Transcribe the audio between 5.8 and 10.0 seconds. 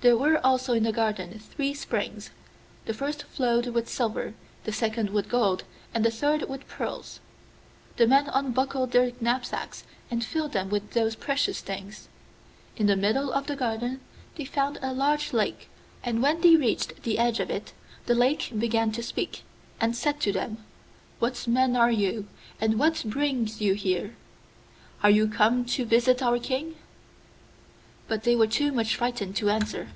and the third with pearls. The men unbuckled their knapsacks